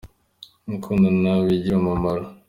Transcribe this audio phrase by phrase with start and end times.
[0.69, 2.25] Gukundana bigira umumaro.